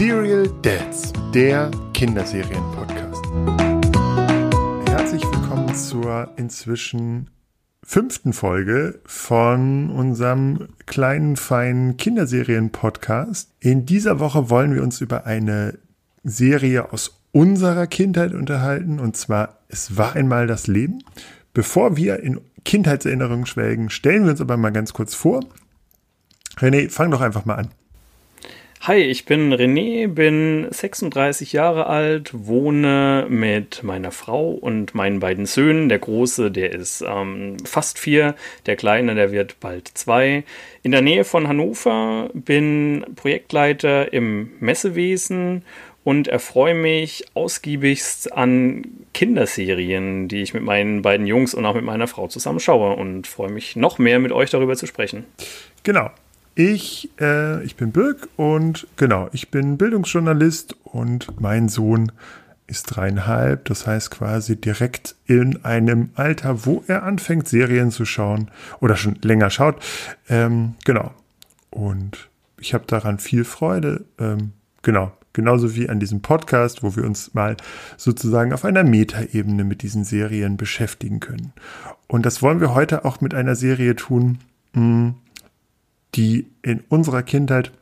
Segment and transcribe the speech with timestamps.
[0.00, 3.22] Serial Dads, der Kinderserien-Podcast.
[4.88, 7.28] Herzlich willkommen zur inzwischen
[7.82, 13.52] fünften Folge von unserem kleinen, feinen Kinderserien-Podcast.
[13.60, 15.78] In dieser Woche wollen wir uns über eine
[16.24, 21.04] Serie aus unserer Kindheit unterhalten, und zwar Es war einmal das Leben.
[21.52, 25.44] Bevor wir in Kindheitserinnerungen schwelgen, stellen wir uns aber mal ganz kurz vor.
[26.56, 27.68] René, fang doch einfach mal an.
[28.84, 35.44] Hi, ich bin René, bin 36 Jahre alt, wohne mit meiner Frau und meinen beiden
[35.44, 35.90] Söhnen.
[35.90, 40.44] Der Große, der ist ähm, fast vier, der Kleine, der wird bald zwei.
[40.82, 45.62] In der Nähe von Hannover, bin Projektleiter im Messewesen
[46.02, 51.84] und erfreue mich ausgiebigst an Kinderserien, die ich mit meinen beiden Jungs und auch mit
[51.84, 55.26] meiner Frau zusammen schaue und freue mich noch mehr mit euch darüber zu sprechen.
[55.82, 56.10] Genau,
[56.54, 62.12] ich, äh, ich bin Birk und genau, ich bin Bildungsjournalist und mein Sohn
[62.66, 68.50] ist dreieinhalb, das heißt quasi direkt in einem Alter, wo er anfängt, Serien zu schauen
[68.80, 69.82] oder schon länger schaut.
[70.28, 71.12] Ähm, genau.
[71.70, 72.28] Und
[72.60, 74.04] ich habe daran viel Freude.
[74.18, 74.52] Ähm,
[74.82, 75.12] genau.
[75.32, 77.56] Genauso wie an diesem Podcast, wo wir uns mal
[77.96, 81.52] sozusagen auf einer Metaebene mit diesen Serien beschäftigen können.
[82.08, 84.38] Und das wollen wir heute auch mit einer Serie tun,
[84.74, 85.14] mh, hm,
[86.14, 87.72] die in unserer Kindheit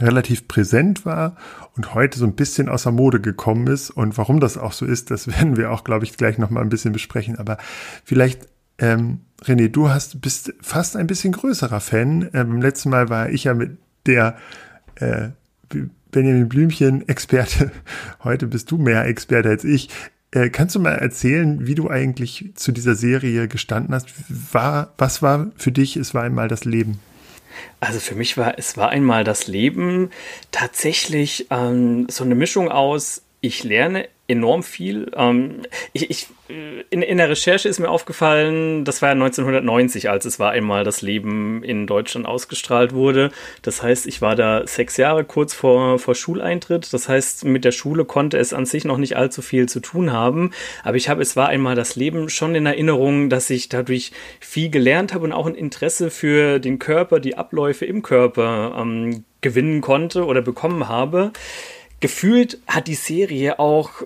[0.00, 1.36] relativ präsent war
[1.76, 3.90] und heute so ein bisschen außer Mode gekommen ist.
[3.90, 6.60] Und warum das auch so ist, das werden wir auch, glaube ich, gleich noch mal
[6.60, 7.36] ein bisschen besprechen.
[7.36, 7.58] Aber
[8.04, 12.22] vielleicht, ähm, René, du hast, bist fast ein bisschen größerer Fan.
[12.32, 14.36] Ähm, beim letzten Mal war ich ja mit der
[14.96, 15.28] äh,
[16.10, 17.70] Benjamin Blümchen-Experte.
[18.24, 19.90] Heute bist du mehr Experte als ich.
[20.30, 24.08] Äh, kannst du mal erzählen, wie du eigentlich zu dieser Serie gestanden hast?
[24.52, 26.98] War, was war für dich, es war einmal das Leben?
[27.80, 30.10] Also für mich war es war einmal das Leben
[30.50, 35.10] tatsächlich ähm, so eine Mischung aus, ich lerne enorm viel.
[35.16, 35.62] Ähm,
[35.94, 40.26] ich, ich, äh, in, in der Recherche ist mir aufgefallen, das war ja 1990, als
[40.26, 43.30] es war einmal das Leben in Deutschland ausgestrahlt wurde.
[43.62, 46.92] Das heißt, ich war da sechs Jahre kurz vor, vor Schuleintritt.
[46.92, 50.12] Das heißt, mit der Schule konnte es an sich noch nicht allzu viel zu tun
[50.12, 50.50] haben.
[50.84, 54.68] Aber ich habe, es war einmal das Leben schon in Erinnerung, dass ich dadurch viel
[54.68, 59.80] gelernt habe und auch ein Interesse für den Körper, die Abläufe im Körper ähm, gewinnen
[59.80, 61.32] konnte oder bekommen habe.
[62.00, 64.02] Gefühlt hat die Serie auch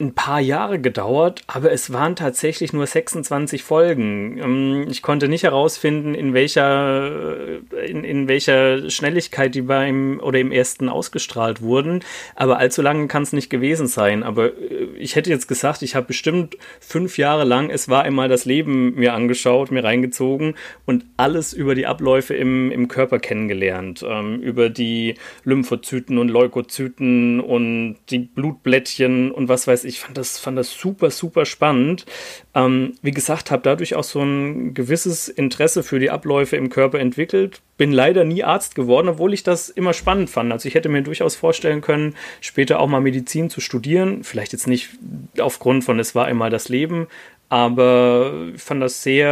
[0.00, 4.38] ein paar Jahre gedauert, aber es waren tatsächlich nur 26 Folgen.
[4.38, 10.50] Ähm, ich konnte nicht herausfinden, in welcher, in, in welcher Schnelligkeit die beim oder im
[10.50, 12.00] ersten ausgestrahlt wurden,
[12.34, 14.24] aber allzu lange kann es nicht gewesen sein.
[14.24, 18.28] Aber äh, ich hätte jetzt gesagt, ich habe bestimmt fünf Jahre lang Es war einmal
[18.28, 20.54] das Leben mir angeschaut, mir reingezogen
[20.86, 24.04] und alles über die Abläufe im, im Körper kennengelernt.
[24.04, 30.38] Ähm, über die Lymphozyten und Leukozyten und die Blutblättchen und was weiß ich fand das,
[30.38, 32.06] fand das super, super spannend.
[32.54, 36.98] Ähm, wie gesagt, habe dadurch auch so ein gewisses Interesse für die Abläufe im Körper
[36.98, 37.60] entwickelt.
[37.76, 40.52] Bin leider nie Arzt geworden, obwohl ich das immer spannend fand.
[40.52, 44.24] Also ich hätte mir durchaus vorstellen können, später auch mal Medizin zu studieren.
[44.24, 44.90] Vielleicht jetzt nicht
[45.38, 47.08] aufgrund von Es war einmal das Leben,
[47.48, 49.28] aber ich fand das sehr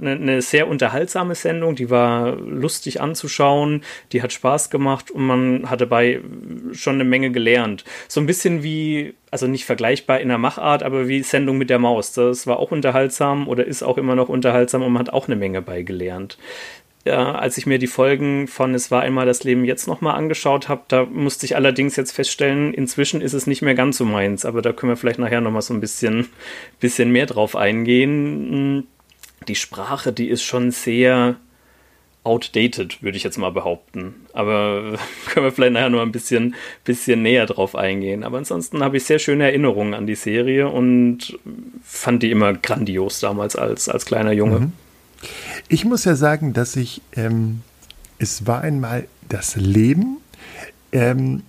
[0.00, 3.82] eine, äh, eine sehr unterhaltsame Sendung, die war lustig anzuschauen,
[4.12, 6.20] die hat Spaß gemacht und man hat dabei
[6.72, 7.84] schon eine Menge gelernt.
[8.08, 11.78] So ein bisschen wie, also nicht vergleichbar in der Machart, aber wie Sendung mit der
[11.78, 12.12] Maus.
[12.12, 15.36] Das war auch unterhaltsam oder ist auch immer noch unterhaltsam und man hat auch eine
[15.36, 16.38] Menge beigelernt
[17.06, 20.68] ja, als ich mir die Folgen von Es war einmal das Leben jetzt nochmal angeschaut
[20.68, 24.44] habe, da musste ich allerdings jetzt feststellen, inzwischen ist es nicht mehr ganz so meins,
[24.44, 26.26] aber da können wir vielleicht nachher nochmal so ein bisschen,
[26.80, 28.88] bisschen mehr drauf eingehen.
[29.46, 31.36] Die Sprache, die ist schon sehr
[32.24, 34.26] outdated, würde ich jetzt mal behaupten.
[34.32, 34.98] Aber
[35.30, 38.24] können wir vielleicht nachher noch ein bisschen, bisschen näher drauf eingehen.
[38.24, 41.38] Aber ansonsten habe ich sehr schöne Erinnerungen an die Serie und
[41.84, 44.58] fand die immer grandios damals als, als kleiner Junge.
[44.58, 44.72] Mhm.
[45.68, 47.62] Ich muss ja sagen, dass ich, ähm,
[48.18, 50.18] es war einmal das Leben
[50.92, 51.42] ähm,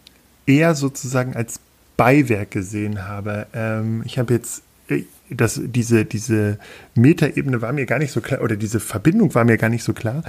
[0.46, 1.60] eher sozusagen als
[1.98, 3.48] Beiwerk gesehen habe.
[3.54, 6.58] Ähm, ich habe jetzt äh, das, diese, diese
[6.96, 9.94] Metaebene war mir gar nicht so klar, oder diese Verbindung war mir gar nicht so
[9.94, 10.24] klar.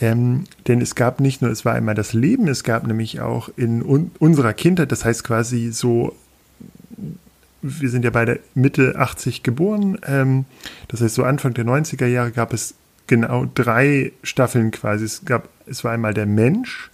[0.00, 3.48] Ähm, denn es gab nicht nur, es war einmal das Leben, es gab nämlich auch
[3.56, 6.14] in un unserer Kindheit, das heißt quasi so,
[7.64, 10.44] wir sind ja beide Mitte 80 geboren, ähm,
[10.88, 12.74] das heißt so Anfang der 90er Jahre gab es
[13.06, 15.04] genau drei Staffeln quasi.
[15.04, 16.90] Es gab, es war einmal der Mensch,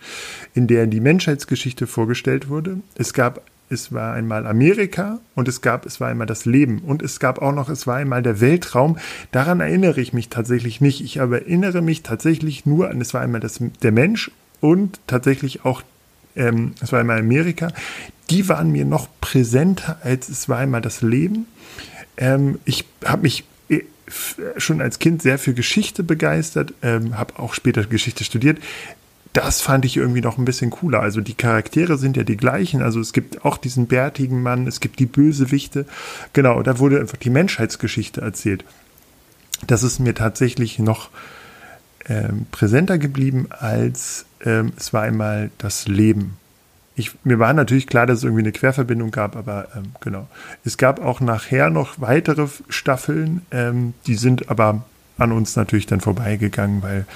[0.54, 2.78] in der die Menschheitsgeschichte vorgestellt wurde.
[2.94, 7.02] Es gab, es war einmal Amerika und es gab, es war einmal das Leben und
[7.02, 8.98] es gab auch noch, es war einmal der Weltraum.
[9.32, 11.00] Daran erinnere ich mich tatsächlich nicht.
[11.02, 14.30] Ich erinnere mich tatsächlich nur an, es war einmal das, der Mensch
[14.60, 15.82] und tatsächlich auch
[16.36, 17.72] ähm, es war einmal Amerika,
[18.30, 21.46] die waren mir noch präsenter als es war einmal das Leben.
[22.16, 23.82] Ähm, ich habe mich äh,
[24.56, 28.58] schon als Kind sehr für Geschichte begeistert, ähm, habe auch später Geschichte studiert.
[29.32, 31.00] Das fand ich irgendwie noch ein bisschen cooler.
[31.00, 32.82] Also die Charaktere sind ja die gleichen.
[32.82, 35.86] Also es gibt auch diesen bärtigen Mann, es gibt die Bösewichte.
[36.32, 38.64] Genau, da wurde einfach die Menschheitsgeschichte erzählt.
[39.66, 41.10] Das ist mir tatsächlich noch
[42.08, 46.36] ähm, präsenter geblieben als ähm, es war einmal das Leben.
[46.96, 50.28] Ich, mir war natürlich klar, dass es irgendwie eine Querverbindung gab, aber ähm, genau.
[50.64, 54.84] Es gab auch nachher noch weitere Staffeln, ähm, die sind aber
[55.18, 57.06] an uns natürlich dann vorbeigegangen, weil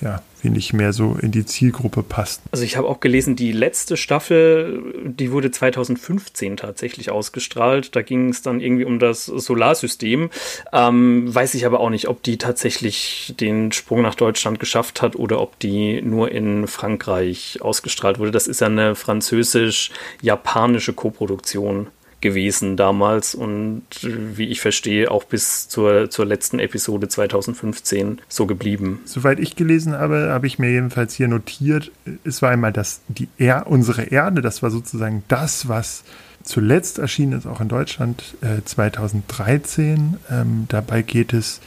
[0.00, 2.48] ja, nicht mehr so in die Zielgruppe passten.
[2.52, 7.94] Also ich habe auch gelesen, die letzte Staffel, die wurde 2015 tatsächlich ausgestrahlt.
[7.96, 10.30] Da ging es dann irgendwie um das Solarsystem.
[10.72, 15.16] Ähm, weiß ich aber auch nicht, ob die tatsächlich den Sprung nach Deutschland geschafft hat
[15.16, 18.30] oder ob die nur in Frankreich ausgestrahlt wurde.
[18.30, 21.88] Das ist ja eine französisch-japanische Koproduktion
[22.24, 29.00] gewesen damals und wie ich verstehe auch bis zur, zur letzten Episode 2015 so geblieben.
[29.04, 31.92] Soweit ich gelesen habe, habe ich mir jedenfalls hier notiert,
[32.24, 36.02] es war einmal das, die er unsere Erde, das war sozusagen das, was
[36.42, 40.16] zuletzt erschienen ist, auch in Deutschland äh, 2013.
[40.30, 41.60] Ähm, dabei geht es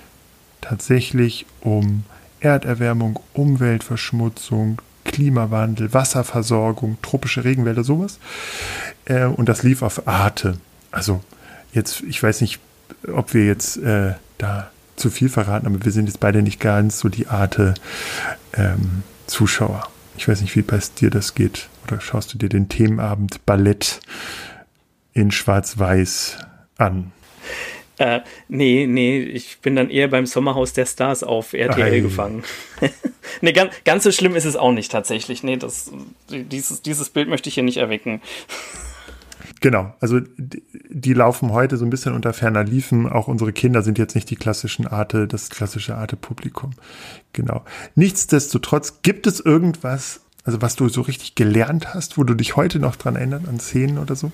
[0.61, 2.03] tatsächlich um
[2.39, 8.19] Erderwärmung, Umweltverschmutzung, Klimawandel, Wasserversorgung, tropische Regenwälder, sowas.
[9.05, 10.57] Äh, und das lief auf Arte.
[10.91, 11.21] Also
[11.73, 12.59] jetzt, ich weiß nicht,
[13.11, 16.99] ob wir jetzt äh, da zu viel verraten, aber wir sind jetzt beide nicht ganz
[16.99, 17.73] so die Arte
[18.53, 19.87] ähm, Zuschauer.
[20.17, 21.69] Ich weiß nicht, wie bei dir das geht.
[21.85, 23.99] Oder schaust du dir den Themenabend Ballett
[25.13, 26.37] in Schwarz-Weiß
[26.77, 27.11] an?
[27.97, 31.99] Äh, nee, nee, ich bin dann eher beim Sommerhaus der Stars auf RTL Ei.
[31.99, 32.43] gefangen.
[33.41, 35.43] nee, ganz, ganz so schlimm ist es auch nicht tatsächlich.
[35.43, 35.91] Nee, das,
[36.29, 38.21] dieses, dieses Bild möchte ich hier nicht erwecken.
[39.59, 43.09] Genau, also die, die, laufen heute so ein bisschen unter ferner Liefen.
[43.09, 46.71] Auch unsere Kinder sind jetzt nicht die klassischen Arte, das klassische Arte-Publikum.
[47.33, 47.63] Genau.
[47.95, 52.79] Nichtsdestotrotz gibt es irgendwas, also was du so richtig gelernt hast, wo du dich heute
[52.79, 54.31] noch dran erinnerst, an Szenen oder so?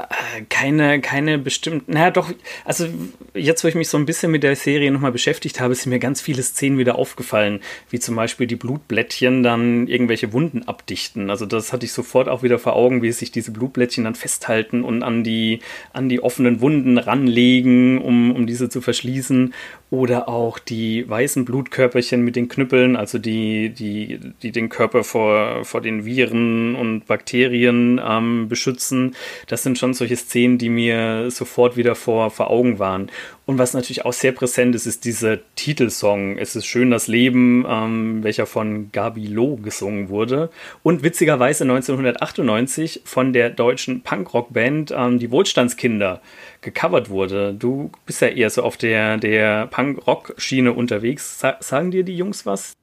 [0.00, 2.32] Äh, keine, keine bestimmten, naja doch,
[2.64, 2.86] also
[3.34, 5.98] jetzt, wo ich mich so ein bisschen mit der Serie nochmal beschäftigt habe, sind mir
[5.98, 7.60] ganz viele Szenen wieder aufgefallen,
[7.90, 11.30] wie zum Beispiel die Blutblättchen dann irgendwelche Wunden abdichten.
[11.30, 14.82] Also das hatte ich sofort auch wieder vor Augen, wie sich diese Blutblättchen dann festhalten
[14.82, 15.60] und an die,
[15.92, 19.54] an die offenen Wunden ranlegen, um, um diese zu verschließen.
[19.90, 25.64] Oder auch die weißen Blutkörperchen mit den Knüppeln, also die, die, die den Körper vor,
[25.64, 31.76] vor den Viren und Bakterien ähm, beschützen das sind schon solche Szenen, die mir sofort
[31.76, 33.10] wieder vor, vor Augen waren.
[33.46, 36.38] Und was natürlich auch sehr präsent ist, ist dieser Titelsong.
[36.38, 40.50] Es ist schön das Leben, ähm, welcher von Gabi Loh gesungen wurde.
[40.84, 46.20] Und witzigerweise 1998 von der deutschen Punkrock-Band ähm, Die Wohlstandskinder
[46.60, 47.54] gecovert wurde.
[47.54, 51.40] Du bist ja eher so auf der, der Punk-Rock-Schiene unterwegs.
[51.40, 52.74] Sa sagen dir die Jungs was?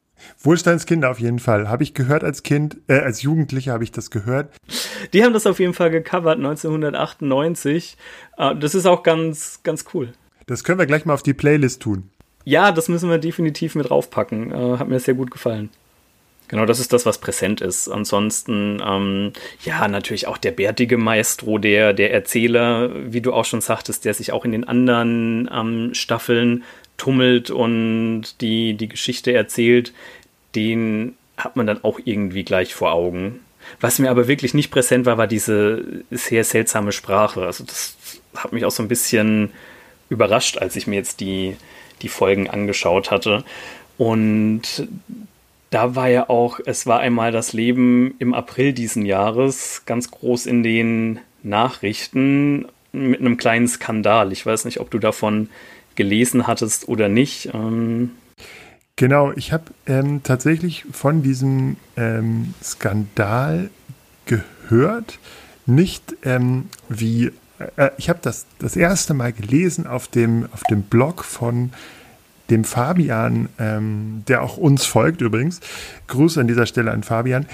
[0.42, 1.70] Wohlstandskinder auf jeden Fall.
[1.70, 4.52] Habe ich gehört als Kind, äh, als Jugendlicher habe ich das gehört.
[5.14, 7.98] Die haben das auf jeden Fall gecovert 1998.
[8.38, 10.14] Äh, das ist auch ganz, ganz cool.
[10.46, 12.10] Das können wir gleich mal auf die Playlist tun.
[12.46, 14.52] Ja, das müssen wir definitiv mit draufpacken.
[14.52, 15.70] Äh, hat mir sehr gut gefallen.
[16.48, 17.90] Genau, das ist das, was präsent ist.
[17.90, 19.34] Ansonsten, ähm,
[19.66, 24.14] ja, natürlich auch der bärtige Maestro, der, der Erzähler, wie du auch schon sagtest, der
[24.14, 26.64] sich auch in den anderen ähm, Staffeln
[26.96, 29.94] tummelt und die, die Geschichte erzählt,
[30.56, 33.42] den hat man dann auch irgendwie gleich vor Augen.
[33.80, 37.44] Was mir aber wirklich nicht präsent war, war diese sehr seltsame Sprache.
[37.44, 37.96] Also das
[38.36, 39.52] hat mich auch so ein bisschen
[40.10, 41.56] überrascht, als ich mir jetzt die,
[42.02, 43.44] die Folgen angeschaut hatte.
[43.98, 44.88] Und
[45.70, 50.46] da war ja auch, es war einmal das Leben im April diesen Jahres ganz groß
[50.46, 54.32] in den Nachrichten mit einem kleinen Skandal.
[54.32, 55.50] Ich weiß nicht, ob du davon
[55.96, 57.50] gelesen hattest oder nicht.
[57.54, 58.12] Ähm
[58.98, 63.70] genau, ich habe ähm, tatsächlich von diesem ähm, Skandal
[64.26, 65.20] gehört.
[65.66, 67.32] Nicht ähm, wie,
[67.78, 71.72] äh, ich habe das das erste Mal gelesen auf dem, auf dem Blog von
[72.50, 75.62] dem Fabian, ähm, der auch uns folgt übrigens.
[76.08, 77.46] Gruß an dieser Stelle an Fabian,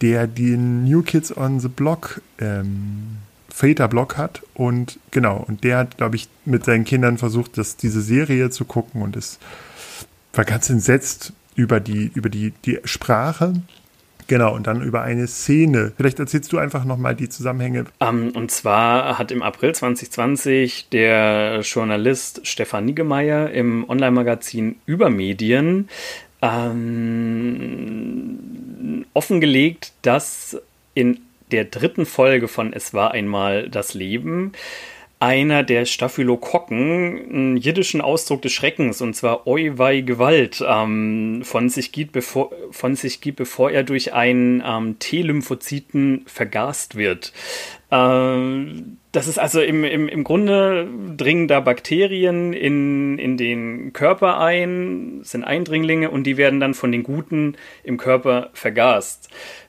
[0.00, 3.18] der den New Kids on the Block ähm,
[3.48, 8.00] Väterblock hat und genau, und der hat, glaube ich, mit seinen Kindern versucht, das, diese
[8.00, 9.38] Serie zu gucken und es
[10.32, 13.54] war ganz entsetzt über die, über die, die Sprache.
[14.28, 15.92] Genau, und dann über eine Szene.
[15.96, 17.84] Vielleicht erzählst du einfach nochmal die Zusammenhänge.
[17.98, 25.88] Um, ähm, und zwar hat im April 2020 der Journalist Stefan Niggemeier im Online-Magazin Übermedien
[26.40, 27.84] ähm,
[29.12, 30.56] offengelegt, dass
[30.94, 31.20] in
[31.50, 34.52] der dritten Folge von Es war einmal das Leben
[35.22, 41.92] einer der Staphylokokken einen jiddischen Ausdruck des Schreckens, und zwar Oiwei Gewalt, ähm, von, sich
[41.92, 47.32] gibt, bevor, von sich gibt, bevor er durch einen ähm, T-Lymphozyten vergast wird.
[47.92, 54.40] Ähm, das ist also im, im, im Grunde dringen da Bakterien in, in den Körper
[54.40, 59.28] ein, sind Eindringlinge und die werden dann von den Guten im Körper vergast.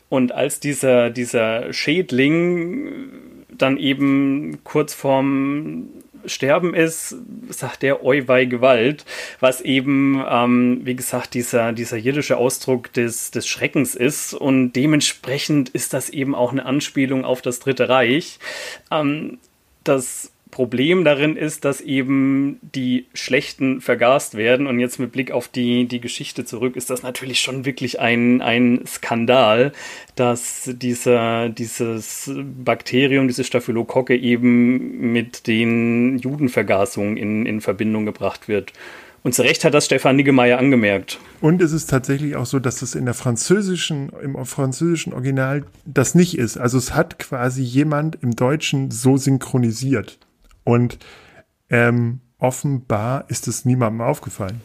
[0.10, 5.88] Und als dieser, dieser Schädling dann eben kurz vorm
[6.26, 7.16] Sterben ist,
[7.50, 9.06] sagt der Euwei Gewalt,
[9.40, 14.34] was eben, ähm, wie gesagt, dieser, dieser jiddische Ausdruck des, des Schreckens ist.
[14.34, 18.40] Und dementsprechend ist das eben auch eine Anspielung auf das Dritte Reich.
[18.92, 19.38] Ähm,
[19.84, 24.68] das Problem darin ist, dass eben die Schlechten vergast werden.
[24.68, 28.40] Und jetzt mit Blick auf die, die Geschichte zurück ist das natürlich schon wirklich ein,
[28.40, 29.72] ein Skandal,
[30.16, 32.32] dass dieser, dieses
[32.64, 38.74] Bakterium, diese Staphylokocke eben mit den Judenvergasungen in, in Verbindung gebracht wird.
[39.24, 41.18] Und zu Recht hat das Stefan Niggemeier angemerkt.
[41.42, 46.14] Und es ist tatsächlich auch so, dass es in der französischen, im französischen Original das
[46.14, 46.58] nicht ist.
[46.58, 50.20] Also es hat quasi jemand im Deutschen so synchronisiert.
[50.64, 50.98] Und
[51.70, 54.62] ähm, offenbar ist es niemandem aufgefallen.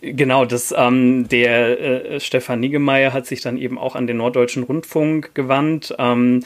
[0.00, 4.62] Genau, das, ähm, der äh, Stefan Niggemeier hat sich dann eben auch an den Norddeutschen
[4.62, 5.94] Rundfunk gewandt.
[5.98, 6.42] Ähm,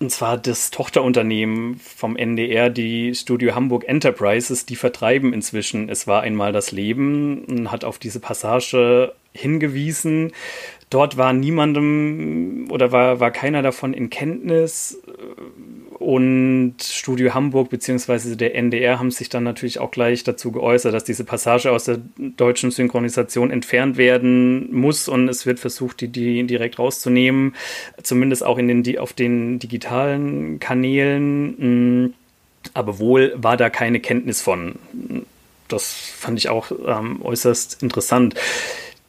[0.00, 6.22] und zwar das Tochterunternehmen vom NDR, die Studio Hamburg Enterprises, die vertreiben inzwischen Es war
[6.22, 10.32] einmal das Leben und hat auf diese Passage hingewiesen.
[10.88, 14.98] Dort war niemandem oder war, war keiner davon in Kenntnis.
[16.00, 18.34] Und Studio Hamburg bzw.
[18.34, 21.98] der NDR haben sich dann natürlich auch gleich dazu geäußert, dass diese Passage aus der
[22.16, 27.54] deutschen Synchronisation entfernt werden muss und es wird versucht, die, die direkt rauszunehmen,
[28.02, 32.04] zumindest auch in den, auf den digitalen Kanälen.
[32.06, 32.14] Mm,
[32.72, 34.76] aber wohl war da keine Kenntnis von.
[35.68, 38.36] Das fand ich auch ähm, äußerst interessant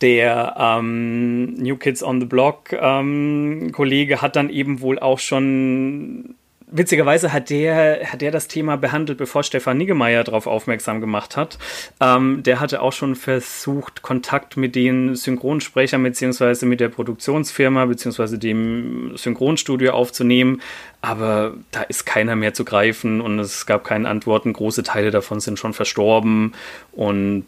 [0.01, 6.35] der ähm, New Kids on the Block ähm, Kollege hat dann eben wohl auch schon
[6.71, 11.57] witzigerweise hat der, hat der das Thema behandelt, bevor Stefan Niggemeier darauf aufmerksam gemacht hat.
[11.99, 18.39] Ähm, der hatte auch schon versucht, Kontakt mit den Synchronsprechern beziehungsweise mit der Produktionsfirma beziehungsweise
[18.39, 20.61] dem Synchronstudio aufzunehmen,
[21.01, 24.53] aber da ist keiner mehr zu greifen und es gab keine Antworten.
[24.53, 26.53] Große Teile davon sind schon verstorben
[26.91, 27.45] und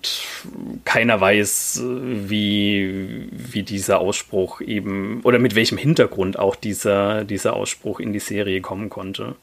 [0.86, 8.00] keiner weiß, wie, wie dieser Ausspruch eben oder mit welchem Hintergrund auch dieser, dieser Ausspruch
[8.00, 9.36] in die Serie kommen konnte.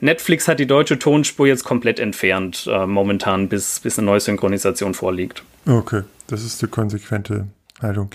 [0.00, 4.94] Netflix hat die deutsche Tonspur jetzt komplett entfernt, äh, momentan, bis, bis eine neue Synchronisation
[4.94, 5.44] vorliegt.
[5.66, 7.46] Okay, das ist die konsequente
[7.80, 8.10] Haltung.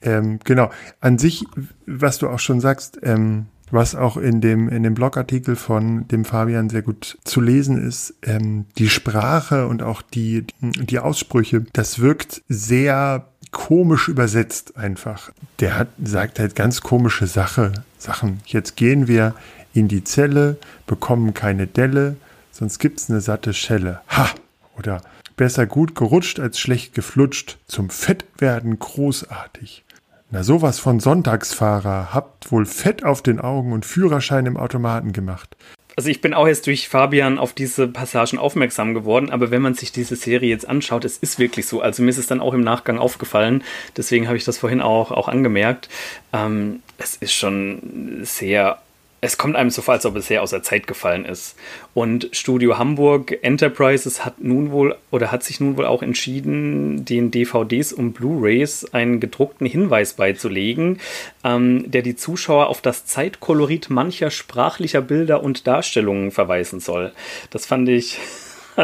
[0.00, 1.44] Ähm, genau, an sich,
[1.86, 6.24] was du auch schon sagst, ähm, was auch in dem, in dem Blogartikel von dem
[6.24, 11.98] Fabian sehr gut zu lesen ist, ähm, die Sprache und auch die, die Aussprüche, das
[11.98, 15.30] wirkt sehr komisch übersetzt einfach.
[15.60, 18.40] Der hat, sagt halt ganz komische Sache, Sachen.
[18.46, 19.34] Jetzt gehen wir
[19.74, 22.16] in die Zelle, bekommen keine Delle,
[22.52, 24.00] sonst gibt's eine satte Schelle.
[24.08, 24.30] Ha!
[24.76, 25.02] Oder
[25.36, 29.84] besser gut gerutscht als schlecht geflutscht, zum Fettwerden großartig.
[30.30, 35.56] Na sowas von Sonntagsfahrer, habt wohl Fett auf den Augen und Führerschein im Automaten gemacht.
[35.96, 39.74] Also ich bin auch jetzt durch Fabian auf diese Passagen aufmerksam geworden, aber wenn man
[39.74, 41.80] sich diese Serie jetzt anschaut, es ist wirklich so.
[41.82, 43.62] Also mir ist es dann auch im Nachgang aufgefallen,
[43.96, 45.88] deswegen habe ich das vorhin auch, auch angemerkt.
[46.32, 48.78] Ähm, es ist schon sehr
[49.24, 51.56] es kommt einem so vor, als ob es sehr aus der Zeit gefallen ist.
[51.94, 57.30] Und Studio Hamburg Enterprises hat nun wohl oder hat sich nun wohl auch entschieden, den
[57.30, 61.00] DVDs und Blu-rays einen gedruckten Hinweis beizulegen,
[61.42, 67.10] ähm, der die Zuschauer auf das Zeitkolorit mancher sprachlicher Bilder und Darstellungen verweisen soll.
[67.50, 68.18] Das fand ich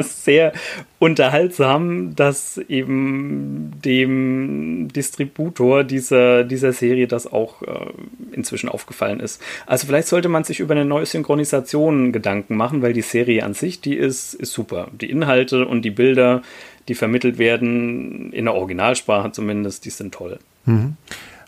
[0.03, 0.53] sehr
[0.99, 7.93] unterhaltsam, dass eben dem Distributor dieser, dieser Serie das auch äh,
[8.33, 9.43] inzwischen aufgefallen ist.
[9.67, 13.55] Also vielleicht sollte man sich über eine neue Synchronisation Gedanken machen, weil die Serie an
[13.55, 14.89] sich, die ist, ist super.
[15.01, 16.43] Die Inhalte und die Bilder,
[16.89, 20.39] die vermittelt werden, in der Originalsprache zumindest, die sind toll.
[20.67, 20.97] Mhm.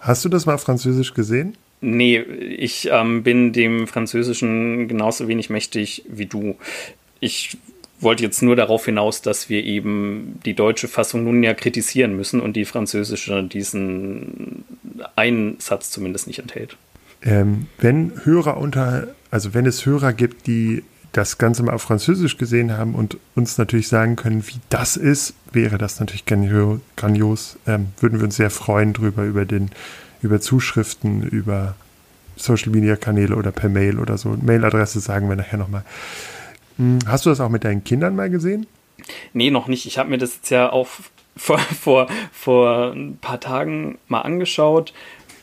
[0.01, 1.57] Hast du das mal französisch gesehen?
[1.81, 6.57] Nee, ich ähm, bin dem Französischen genauso wenig mächtig wie du.
[7.19, 7.57] Ich
[8.03, 12.41] wollte jetzt nur darauf hinaus, dass wir eben die deutsche Fassung nun ja kritisieren müssen
[12.41, 14.65] und die französische diesen
[15.17, 16.77] einen Satz zumindest nicht enthält.
[17.23, 20.83] Ähm, wenn Hörer unter, also wenn es Hörer gibt, die
[21.13, 25.35] das Ganze mal auf Französisch gesehen haben und uns natürlich sagen können, wie das ist,
[25.53, 27.59] wäre das natürlich grandios.
[27.67, 29.71] Ähm, würden wir uns sehr freuen drüber, über den,
[30.23, 31.75] über Zuschriften, über
[32.37, 34.37] Social Media Kanäle oder per Mail oder so.
[34.41, 35.83] Mailadresse sagen wir nachher nochmal.
[35.83, 36.42] Hm,
[37.07, 38.67] hast du das auch mit deinen Kindern mal gesehen?
[39.33, 39.87] Nee, noch nicht.
[39.87, 40.89] Ich habe mir das jetzt ja auch
[41.37, 44.93] vor, vor, vor ein paar Tagen mal angeschaut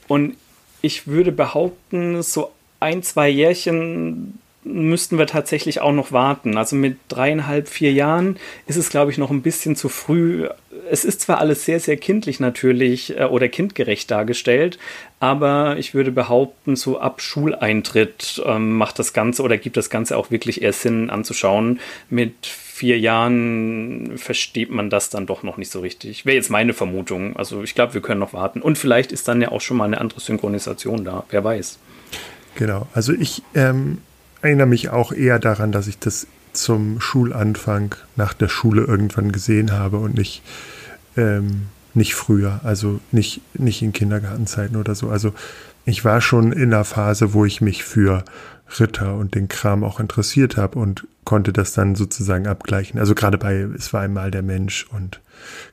[0.07, 0.35] und
[0.81, 6.57] ich würde behaupten, so ein, zwei Jährchen müssten wir tatsächlich auch noch warten.
[6.57, 10.47] Also mit dreieinhalb, vier Jahren ist es, glaube ich, noch ein bisschen zu früh.
[10.91, 14.79] Es ist zwar alles sehr, sehr kindlich natürlich äh, oder kindgerecht dargestellt,
[15.19, 20.17] aber ich würde behaupten, so ab Schuleintritt ähm, macht das Ganze oder gibt das Ganze
[20.17, 21.79] auch wirklich eher Sinn anzuschauen.
[22.09, 26.25] Mit vier Jahren versteht man das dann doch noch nicht so richtig.
[26.25, 27.35] Wäre jetzt meine Vermutung.
[27.35, 28.61] Also ich glaube, wir können noch warten.
[28.61, 31.25] Und vielleicht ist dann ja auch schon mal eine andere Synchronisation da.
[31.29, 31.77] Wer weiß.
[32.55, 32.87] Genau.
[32.93, 33.99] Also ich ähm,
[34.41, 39.71] erinnere mich auch eher daran, dass ich das zum Schulanfang nach der Schule irgendwann gesehen
[39.71, 40.41] habe und nicht,
[41.17, 45.09] ähm, nicht früher, also nicht, nicht in Kindergartenzeiten oder so.
[45.09, 45.33] Also
[45.85, 48.23] ich war schon in einer Phase, wo ich mich für
[48.79, 52.99] Ritter und den Kram auch interessiert habe und konnte das dann sozusagen abgleichen.
[52.99, 55.21] Also gerade bei Es war einmal der Mensch und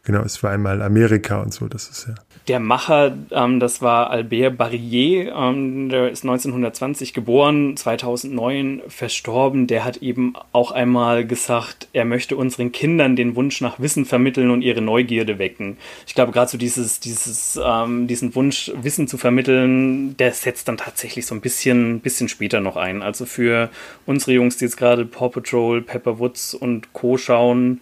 [0.03, 2.15] genau, es war einmal Amerika und so, das ist ja
[2.49, 9.67] der Macher, ähm, das war Albert Barrier, ähm, der ist 1920 geboren, 2009 verstorben.
[9.67, 14.51] Der hat eben auch einmal gesagt, er möchte unseren Kindern den Wunsch nach Wissen vermitteln
[14.51, 15.77] und ihre Neugierde wecken.
[16.07, 20.77] Ich glaube, gerade so dieses, dieses, ähm, diesen Wunsch, Wissen zu vermitteln, der setzt dann
[20.77, 23.03] tatsächlich so ein bisschen, bisschen später noch ein.
[23.03, 23.71] Also für
[24.07, 27.19] unsere Jungs, die jetzt gerade Paw Patrol, Pepper Woods und Co.
[27.19, 27.81] schauen,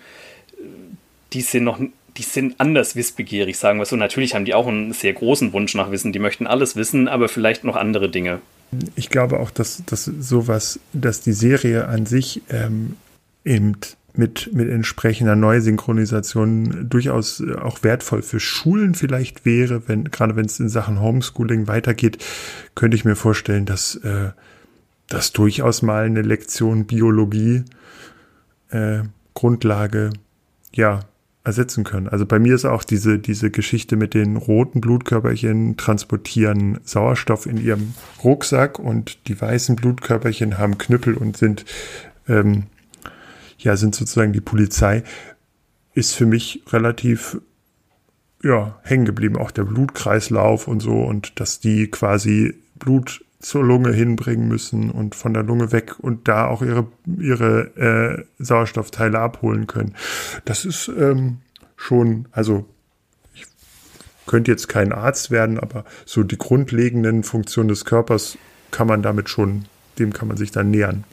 [1.35, 1.78] die sind noch
[2.16, 3.97] die sind anders wissbegierig, sagen wir so.
[3.97, 6.12] Natürlich haben die auch einen sehr großen Wunsch nach Wissen.
[6.12, 8.40] Die möchten alles wissen, aber vielleicht noch andere Dinge.
[8.94, 12.97] Ich glaube auch, dass, dass sowas, dass die Serie an sich ähm,
[13.44, 13.76] eben
[14.16, 20.61] mit, mit entsprechender Neusynchronisation durchaus auch wertvoll für Schulen vielleicht wäre, wenn, gerade wenn es
[20.61, 22.25] in Sachen Homeschooling weitergeht,
[22.76, 24.31] könnte ich mir vorstellen, dass äh,
[25.09, 27.64] das durchaus mal eine Lektion Biologie
[28.70, 29.00] äh,
[29.35, 30.11] Grundlage
[30.72, 31.00] ja
[31.44, 32.09] ersetzen können.
[32.09, 37.59] Also bei mir ist auch diese, diese Geschichte mit den roten Blutkörperchen transportieren Sauerstoff in
[37.59, 37.92] ihrem
[38.24, 41.66] Rucksack und die weißen Blutkörperchen haben Knüppel und sind,
[42.28, 42.64] ähm,
[43.59, 45.04] ja, sind sozusagen die Polizei,
[45.92, 47.40] ist für mich relativ,
[48.42, 49.37] ja, hängen geblieben.
[49.37, 55.14] Auch der Blutkreislauf und so und dass die quasi Blut zur Lunge hinbringen müssen und
[55.14, 56.87] von der Lunge weg und da auch ihre,
[57.18, 59.94] ihre äh, Sauerstoffteile abholen können.
[60.44, 61.38] Das ist ähm,
[61.77, 62.66] schon, also
[63.35, 63.44] ich
[64.27, 68.38] könnte jetzt kein Arzt werden, aber so die grundlegenden Funktionen des Körpers
[68.70, 69.66] kann man damit schon,
[69.99, 71.05] dem kann man sich dann nähern.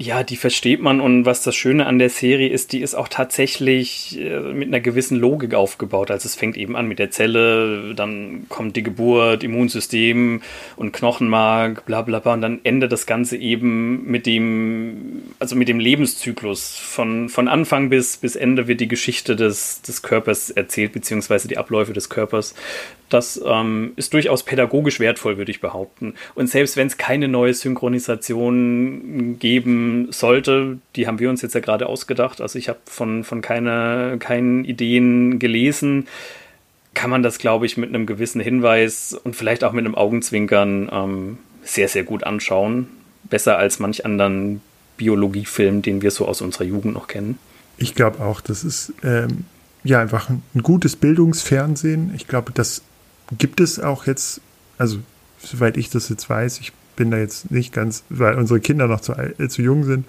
[0.00, 3.08] Ja, die versteht man und was das Schöne an der Serie ist, die ist auch
[3.08, 6.12] tatsächlich äh, mit einer gewissen Logik aufgebaut.
[6.12, 10.40] Also es fängt eben an mit der Zelle, dann kommt die Geburt, Immunsystem
[10.76, 15.66] und Knochenmark, bla bla bla und dann endet das Ganze eben mit dem, also mit
[15.66, 16.76] dem Lebenszyklus.
[16.76, 21.58] Von, von Anfang bis, bis Ende wird die Geschichte des, des Körpers erzählt, beziehungsweise die
[21.58, 22.54] Abläufe des Körpers.
[23.08, 26.14] Das ähm, ist durchaus pädagogisch wertvoll, würde ich behaupten.
[26.36, 31.60] Und selbst wenn es keine neue Synchronisation geben sollte, die haben wir uns jetzt ja
[31.60, 36.06] gerade ausgedacht, also ich habe von, von keine, keinen Ideen gelesen,
[36.94, 40.88] kann man das, glaube ich, mit einem gewissen Hinweis und vielleicht auch mit einem Augenzwinkern
[40.92, 42.88] ähm, sehr, sehr gut anschauen.
[43.24, 44.60] Besser als manch anderen
[44.96, 47.38] Biologiefilm, den wir so aus unserer Jugend noch kennen.
[47.76, 49.44] Ich glaube auch, das ist ähm,
[49.84, 52.12] ja einfach ein gutes Bildungsfernsehen.
[52.16, 52.82] Ich glaube, das
[53.36, 54.40] gibt es auch jetzt,
[54.76, 54.98] also
[55.38, 59.00] soweit ich das jetzt weiß, ich bin da jetzt nicht ganz, weil unsere Kinder noch
[59.00, 60.04] zu, äh, zu jung sind,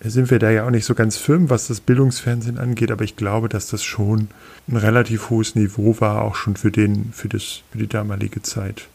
[0.00, 3.16] sind wir da ja auch nicht so ganz firm, was das Bildungsfernsehen angeht, aber ich
[3.16, 4.28] glaube, dass das schon
[4.68, 8.86] ein relativ hohes Niveau war, auch schon für den, für das, für die damalige Zeit.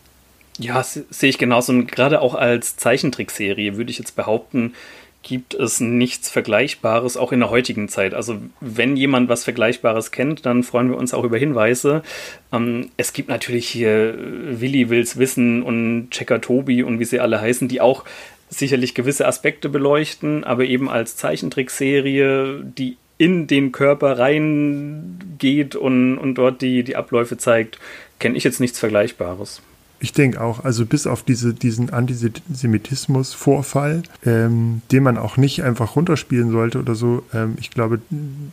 [0.60, 1.74] Ja, sehe ich genauso.
[1.74, 4.74] Und gerade auch als Zeichentrickserie würde ich jetzt behaupten,
[5.24, 8.14] gibt es nichts Vergleichbares, auch in der heutigen Zeit.
[8.14, 12.04] Also wenn jemand was Vergleichbares kennt, dann freuen wir uns auch über Hinweise.
[12.52, 17.42] Ähm, es gibt natürlich hier Willi Wills Wissen und Checker Tobi und wie sie alle
[17.42, 18.04] heißen, die auch
[18.50, 26.36] sicherlich gewisse Aspekte beleuchten, aber eben als Zeichentrickserie, die in den Körper reingeht und, und
[26.36, 27.80] dort die, die Abläufe zeigt,
[28.20, 29.62] kenne ich jetzt nichts Vergleichbares.
[30.04, 35.96] Ich denke auch, also bis auf diese, diesen Antisemitismus-Vorfall, ähm, den man auch nicht einfach
[35.96, 38.02] runterspielen sollte oder so, ähm, ich glaube,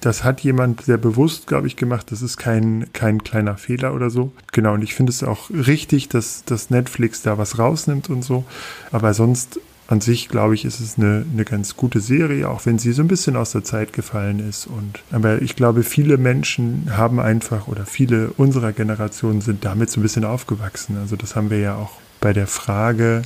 [0.00, 2.12] das hat jemand sehr bewusst, glaube ich, gemacht.
[2.12, 4.30] Das ist kein, kein kleiner Fehler oder so.
[4.52, 8.44] Genau, und ich finde es auch richtig, dass, dass Netflix da was rausnimmt und so.
[8.92, 9.58] Aber sonst
[9.90, 13.03] an sich, glaube ich, ist es eine, eine ganz gute Serie, auch wenn sie so
[13.03, 14.68] ein bisschen aus der Zeit gefallen ist.
[14.68, 19.98] Und, aber ich glaube, viele Menschen haben einfach oder viele unserer Generation sind damit so
[19.98, 20.96] ein bisschen aufgewachsen.
[20.96, 23.22] Also das haben wir ja auch bei der Frage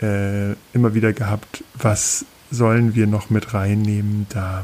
[0.00, 4.62] äh, immer wieder gehabt, was sollen wir noch mit reinnehmen da?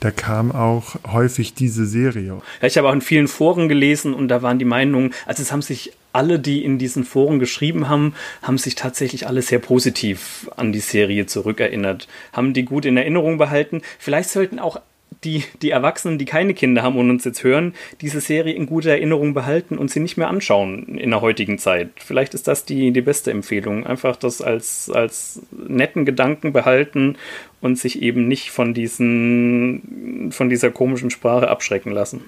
[0.00, 2.42] Da kam auch häufig diese Serie.
[2.60, 5.52] Ja, ich habe auch in vielen Foren gelesen und da waren die Meinungen, also es
[5.52, 10.50] haben sich alle, die in diesen Foren geschrieben haben, haben sich tatsächlich alle sehr positiv
[10.56, 13.82] an die Serie zurückerinnert, haben die gut in Erinnerung behalten.
[13.98, 14.80] Vielleicht sollten auch
[15.24, 18.90] die, die Erwachsenen, die keine Kinder haben und uns jetzt hören, diese Serie in guter
[18.90, 21.90] Erinnerung behalten und sie nicht mehr anschauen in der heutigen Zeit.
[21.96, 23.86] Vielleicht ist das die, die beste Empfehlung.
[23.86, 27.16] Einfach das als, als netten Gedanken behalten
[27.60, 32.24] und sich eben nicht von, diesen, von dieser komischen Sprache abschrecken lassen.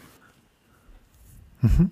[1.62, 1.90] Mhm.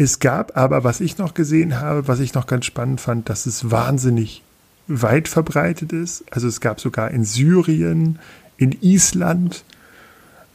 [0.00, 3.46] Es gab aber, was ich noch gesehen habe, was ich noch ganz spannend fand, dass
[3.46, 4.44] es wahnsinnig
[4.86, 6.24] weit verbreitet ist.
[6.30, 8.20] Also es gab sogar in Syrien,
[8.58, 9.64] in Island,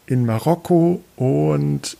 [0.05, 1.97] in Marokko und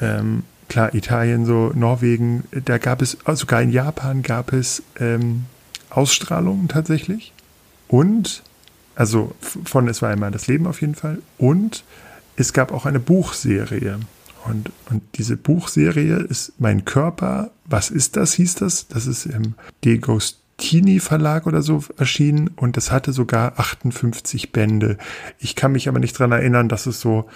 [0.00, 5.44] ähm, klar, Italien, so Norwegen, da gab es, also sogar in Japan gab es ähm,
[5.90, 7.34] Ausstrahlungen tatsächlich.
[7.86, 8.42] Und,
[8.94, 11.18] also von Es war einmal das Leben auf jeden Fall.
[11.36, 11.84] Und
[12.36, 14.00] es gab auch eine Buchserie.
[14.44, 18.88] Und, und diese Buchserie ist Mein Körper, was ist das, hieß das?
[18.88, 24.98] Das ist im Degostini Verlag oder so erschienen und das hatte sogar 58 Bände.
[25.38, 27.28] Ich kann mich aber nicht dran erinnern, dass es so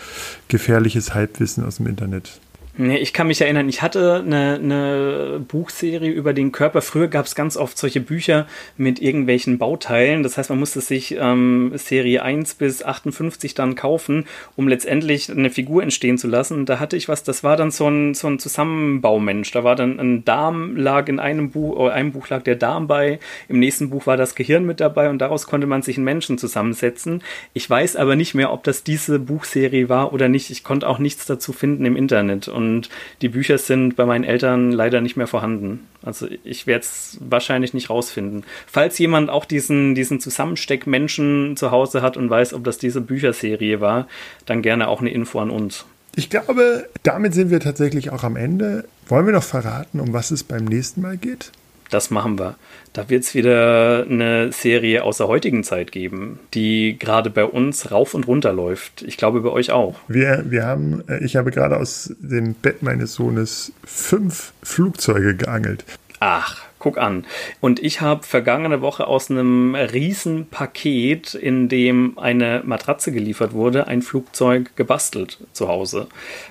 [0.49, 2.41] gefährliches Halbwissen aus dem Internet
[2.79, 6.83] Nee, ich kann mich erinnern, ich hatte eine, eine Buchserie über den Körper.
[6.83, 10.23] Früher gab es ganz oft solche Bücher mit irgendwelchen Bauteilen.
[10.23, 15.49] Das heißt, man musste sich ähm, Serie 1 bis 58 dann kaufen, um letztendlich eine
[15.49, 16.67] Figur entstehen zu lassen.
[16.67, 19.51] Da hatte ich was, das war dann so ein, so ein Zusammenbaumensch.
[19.53, 22.89] Da war dann ein Darm, lag in einem Buch, oder einem Buch lag der Darm
[22.89, 26.05] bei, im nächsten Buch war das Gehirn mit dabei und daraus konnte man sich einen
[26.05, 27.23] Menschen zusammensetzen.
[27.55, 30.51] Ich weiß aber nicht mehr, ob das diese Buchserie war oder nicht.
[30.51, 32.49] Ich konnte auch nichts dazu finden im Internet.
[32.49, 32.89] Und und
[33.23, 35.87] die Bücher sind bei meinen Eltern leider nicht mehr vorhanden.
[36.03, 38.45] Also ich werde es wahrscheinlich nicht rausfinden.
[38.67, 43.01] Falls jemand auch diesen, diesen Zusammensteck Menschen zu Hause hat und weiß, ob das diese
[43.01, 44.09] Bücherserie war,
[44.45, 45.85] dann gerne auch eine Info an uns.
[46.15, 48.85] Ich glaube, damit sind wir tatsächlich auch am Ende.
[49.09, 51.53] Wollen wir noch verraten, um was es beim nächsten Mal geht?
[51.91, 52.57] das machen wir.
[52.97, 57.91] Da wird es wieder eine Serie aus der heutigen Zeit geben, die gerade bei uns
[57.91, 59.03] rauf und runter läuft.
[59.03, 59.97] Ich glaube bei euch auch.
[60.09, 65.85] Wir, wir haben, äh, ich habe gerade aus dem Bett meines Sohnes fünf Flugzeuge geangelt.
[66.21, 67.27] Ach, guck an.
[67.61, 73.89] Und ich habe vergangene Woche aus einem riesen Paket, in dem eine Matratze geliefert wurde,
[73.89, 76.07] ein Flugzeug gebastelt zu Hause.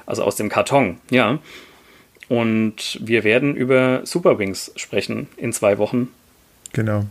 [0.05, 1.39] Also aus dem Karton, ja.
[2.29, 6.09] Und wir werden über Superwings sprechen in zwei Wochen.
[6.75, 7.05] Genau.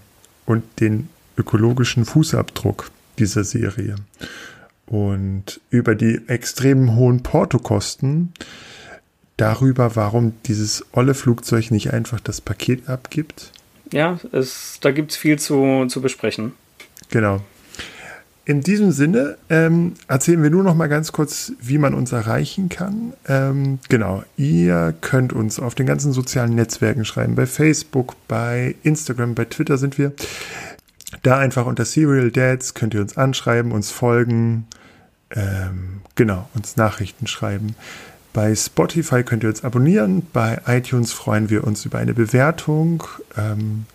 [0.44, 3.96] Und den ökologischen Fußabdruck dieser Serie.
[4.84, 8.34] Und über die extrem hohen Portokosten,
[9.38, 13.52] darüber, warum dieses olle Flugzeug nicht einfach das Paket abgibt.
[13.90, 16.52] Ja, es, da gibt es viel zu, zu besprechen.
[17.08, 17.40] Genau.
[18.46, 22.68] In diesem Sinne ähm, erzählen wir nur noch mal ganz kurz, wie man uns erreichen
[22.68, 23.14] kann.
[23.26, 27.36] Ähm, genau, ihr könnt uns auf den ganzen sozialen Netzwerken schreiben.
[27.36, 30.12] Bei Facebook, bei Instagram, bei Twitter sind wir.
[31.22, 34.66] Da einfach unter Serial Dads könnt ihr uns anschreiben, uns folgen,
[35.30, 37.74] ähm, genau, uns Nachrichten schreiben.
[38.34, 40.26] Bei Spotify könnt ihr uns abonnieren.
[40.34, 43.04] Bei iTunes freuen wir uns über eine Bewertung.
[43.38, 43.86] Ähm,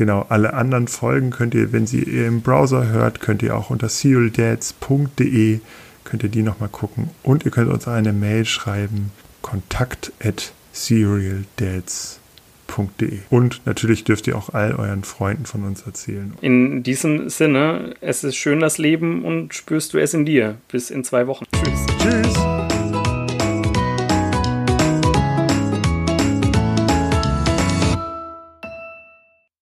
[0.00, 3.90] Genau, alle anderen Folgen könnt ihr, wenn sie im Browser hört, könnt ihr auch unter
[3.90, 5.60] serialdads.de
[6.04, 7.10] könnt ihr die nochmal gucken.
[7.22, 13.18] Und ihr könnt uns eine Mail schreiben, kontakt at serialdads.de.
[13.28, 16.32] Und natürlich dürft ihr auch all euren Freunden von uns erzählen.
[16.40, 20.56] In diesem Sinne, es ist schön das Leben und spürst du es in dir.
[20.72, 21.44] Bis in zwei Wochen.
[21.52, 21.86] Tschüss.
[21.98, 22.49] Tschüss.